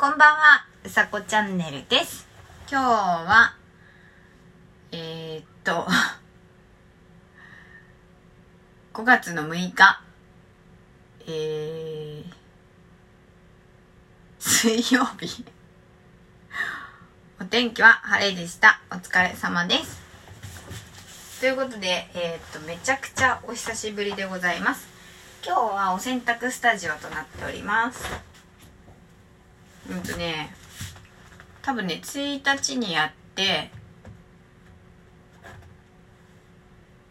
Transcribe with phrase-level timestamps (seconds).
[0.00, 2.26] こんばんは、うさこチャンネルです。
[2.70, 3.54] 今日は、
[4.92, 5.86] えー、っと、
[8.98, 10.00] 5月の6日、
[11.26, 12.24] えー、
[14.38, 15.44] 水曜日。
[17.38, 18.80] お天気は晴れでした。
[18.90, 20.00] お疲れ様です。
[21.40, 24.88] ということで、えー、っと、めちゃくちゃお久しぶりでございます。
[25.44, 28.29] 今日はお洗濯スタジオとなっております。
[29.88, 30.54] うんとね、
[31.62, 33.70] 多分ね、1日にやって、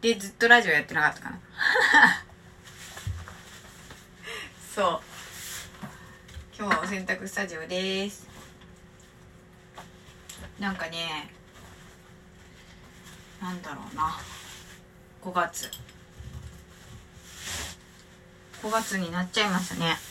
[0.01, 1.39] で、ずっとラジオやってなかったかな。
[4.73, 5.01] そう。
[6.57, 8.27] 今日はお洗濯スタジオです。
[10.59, 11.31] なんかね、
[13.41, 14.19] なんだろうな。
[15.21, 15.71] 5月。
[18.61, 20.08] 5月になっちゃいましたね。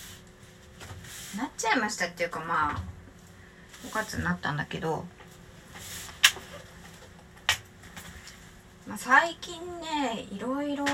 [1.37, 2.83] なっちゃいましたっていうかまあ
[3.87, 5.05] 5月になったんだけど、
[8.87, 10.85] まあ、最近ねいろいろ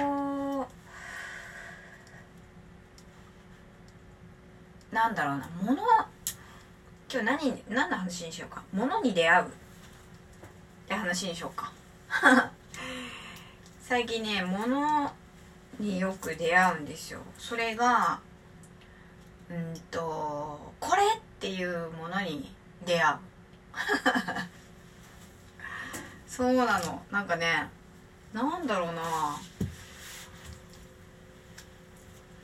[4.92, 5.82] なんだろうな物
[7.14, 8.60] 今日何何の話にしようか。
[8.72, 9.48] 物に出会うっ
[10.88, 11.72] て話にしようか。
[13.80, 15.12] 最近ね物
[15.78, 17.20] によく出会うんですよ。
[17.38, 18.18] それが
[19.50, 21.06] うんとこれっ
[21.40, 22.52] ていうものに
[22.86, 23.16] 出会う。
[26.26, 27.02] そうなの。
[27.10, 27.68] なんかね
[28.32, 29.02] なんだろうな。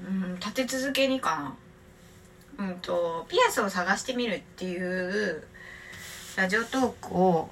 [0.02, 1.54] うん立て続けにか
[2.58, 2.66] な。
[2.66, 5.46] うんとピアスを探してみるっていう
[6.36, 7.50] ラジオトークを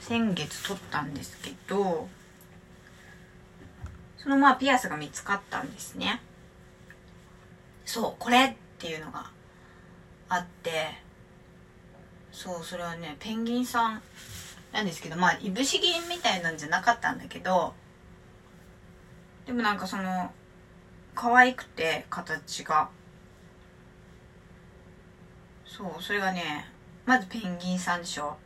[0.00, 2.08] 先月撮ったんですけど
[4.16, 6.20] そのまあピアスが見つかったんですね。
[7.84, 9.30] そうこれっていうのが
[10.28, 10.70] あって
[12.30, 14.02] そうそれはねペンギンさん
[14.72, 17.72] なんですけどまあいぶし銀みたいなんじゃなかったんだけど
[19.46, 20.30] でもなんかその
[21.14, 22.90] 可愛くて形が。
[25.64, 26.70] そうそれがね
[27.04, 28.36] まずペンギンさんでしょ。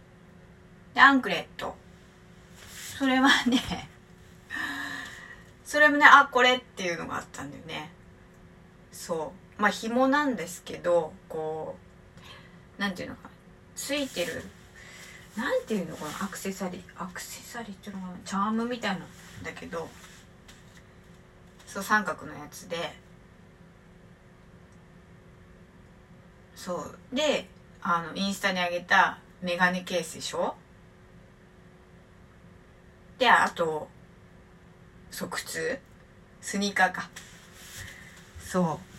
[0.94, 1.74] でアンクレット。
[2.98, 3.88] それはね
[5.64, 7.91] それもねあこれっていうのがあったんだよね。
[8.92, 9.39] そう。
[9.60, 11.76] まあ紐なんですけどこ
[12.78, 13.31] うなんていうのかな。
[13.76, 14.43] ついてる
[15.37, 16.25] なんていうのかな。
[16.25, 16.82] アクセサリー。
[16.97, 18.15] アクセサリーっていうのかな。
[18.25, 19.00] チャームみたいなん
[19.44, 19.87] だけど
[21.66, 22.76] そう三角のやつで。
[26.56, 26.77] そ
[27.12, 27.15] う。
[27.15, 27.47] で
[27.82, 30.54] あのインスタに上げたメガネケースでしょ。
[33.19, 33.88] であと
[35.10, 35.78] そう靴。
[36.41, 37.10] スニーカーか。
[38.42, 38.89] そう。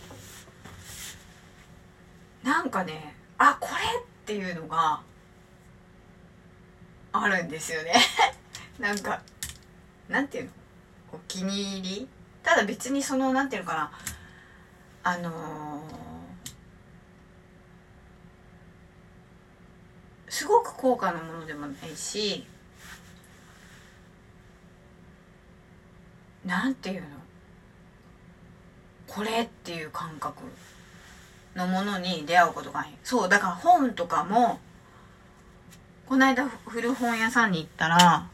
[2.44, 5.02] なんかねあこれっていうのが
[7.14, 7.94] あるんですよね。
[8.80, 9.22] なんか
[10.10, 10.52] なんていうの？
[11.14, 12.08] お気に入り？
[12.44, 13.92] ただ別にそのなんていうのかな？
[15.04, 16.12] あのー
[20.30, 22.48] すごく高価なものでもないし
[26.46, 27.08] なんていうの？
[29.08, 30.44] これっていう感覚。
[31.56, 34.60] のものに出会うことがそうだから本とかも
[36.08, 38.28] この間古本屋さんに行ったら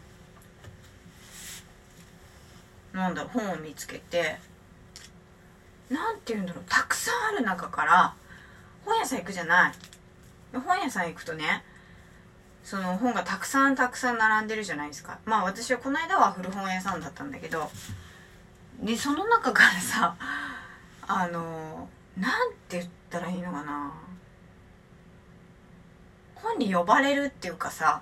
[2.94, 4.38] なんだろう本を見つけて
[5.90, 8.14] なんて言うんだろうたくさんある中から
[8.86, 9.74] 本屋さん行くじゃない。
[10.54, 11.64] 本屋さん行くとね
[12.64, 15.20] その本がたくさんたくさん並んでるじゃないですか。
[15.26, 17.70] まあ私はこの間は古本屋さんだったんだけど
[18.82, 20.16] でその中からさ
[21.08, 21.88] あの
[22.20, 23.94] なんて言ったらいいのかな。
[26.36, 28.02] 本に呼ばれるっていうかさ。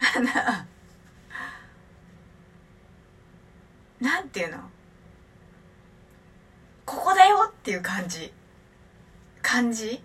[4.00, 4.58] なんていうの。
[6.84, 8.32] ここだよっていう感じ。
[9.42, 10.02] 感じ。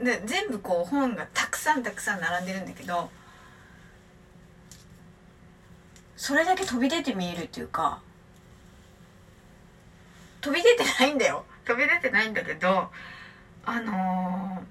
[0.00, 3.10] で全部こう本がたくさんたくさん並んでるんだけど
[6.16, 8.00] それだけ飛び出て見えるっていうか
[10.40, 11.44] 飛び出てないんだよ。
[11.64, 12.90] 飛び出てないんだけど
[13.64, 14.62] あの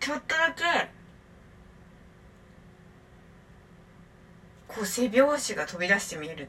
[0.00, 0.90] ー、ちょっとだけ
[4.66, 6.48] こう背拍子が飛び出して見える。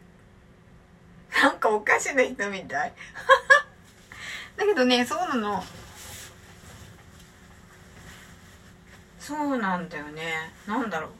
[1.41, 2.93] なんかおかしな人みたい。
[4.57, 5.63] だけどねそうなの。
[9.19, 10.53] そうなんだよね。
[10.65, 11.11] なんだろう。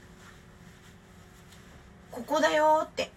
[2.10, 3.12] ここだよって。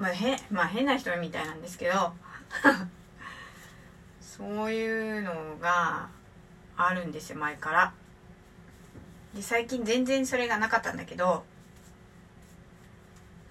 [0.00, 2.14] まあへまあ変な人みたいなんですけど
[4.18, 6.08] そういうのが
[6.74, 7.92] あるんですよ前から。
[9.34, 11.44] で最近全然それがなかったんだけど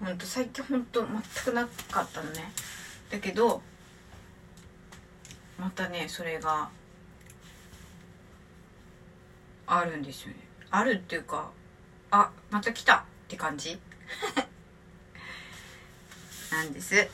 [0.00, 2.52] ほんと最近ほんと全くなかったのね。
[3.10, 3.62] だけど
[5.56, 6.68] またねそれが
[9.68, 10.34] あるんですよね。
[10.72, 11.52] あるっていうか
[12.10, 13.80] あまた来たって感じ。
[16.50, 17.08] なんです。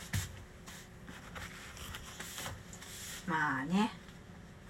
[3.26, 3.90] まあね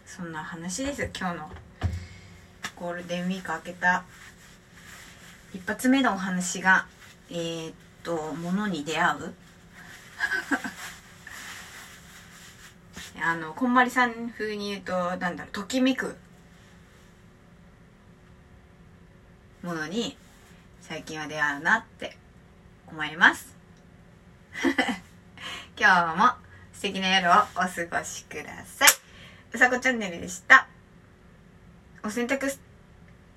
[0.05, 1.11] そんな話です。
[1.17, 1.51] 今日の
[2.75, 4.05] ゴールデンウィーク明けた
[5.55, 6.87] 一発目のお話が
[7.31, 9.35] えー、っと物に出会う。
[13.23, 16.17] あのこんまりさん風に言うとなんだろうときめく
[19.63, 20.19] ものに
[20.81, 22.17] 最近は出会うなって
[22.87, 23.56] 思います。
[25.79, 26.33] 今日も
[26.73, 27.69] 素敵な夜をお過
[27.99, 28.89] ごしください。
[29.53, 30.67] うさこチャンネルでした。
[32.03, 32.49] お洗濯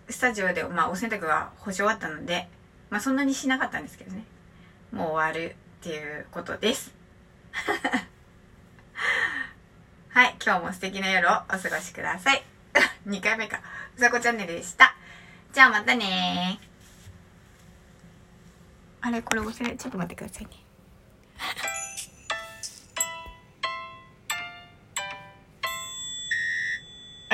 [0.09, 2.47] スタジオで、まあ、お洗濯が干し終わったので、
[2.89, 4.23] まあ、そんなにしなかったんですけどね。
[4.91, 6.93] もう終わるっていうことです。
[10.09, 12.43] はい今日も素敵な夜をお過ごしください。
[13.07, 13.61] 2回目か。
[13.95, 14.95] うさこチャンネルでした。
[15.53, 16.59] じゃあまたね
[19.01, 20.68] あれこれ忘れちょっと待ってくださいね。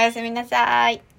[0.05, 1.14] やすみなさい。